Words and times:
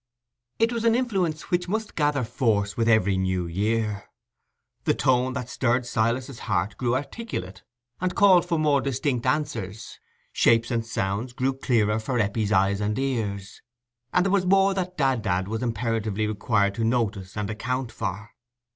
It 0.57 0.73
was 0.73 0.83
an 0.83 0.95
influence 0.95 1.51
which 1.51 1.67
must 1.67 1.93
gather 1.93 2.23
force 2.23 2.75
with 2.75 2.89
every 2.89 3.17
new 3.17 3.45
year: 3.45 4.05
the 4.83 4.95
tones 4.95 5.35
that 5.35 5.47
stirred 5.47 5.85
Silas's 5.85 6.39
heart 6.39 6.75
grew 6.77 6.95
articulate, 6.95 7.61
and 7.99 8.15
called 8.15 8.43
for 8.43 8.57
more 8.57 8.81
distinct 8.81 9.27
answers; 9.27 9.99
shapes 10.33 10.71
and 10.71 10.83
sounds 10.83 11.33
grew 11.33 11.53
clearer 11.53 11.99
for 11.99 12.17
Eppie's 12.17 12.51
eyes 12.51 12.81
and 12.81 12.97
ears, 12.97 13.61
and 14.11 14.25
there 14.25 14.31
was 14.31 14.43
more 14.47 14.73
that 14.73 14.97
"Dad 14.97 15.21
dad" 15.21 15.47
was 15.47 15.61
imperatively 15.61 16.25
required 16.25 16.73
to 16.73 16.83
notice 16.83 17.37
and 17.37 17.51
account 17.51 17.91
for. 17.91 18.31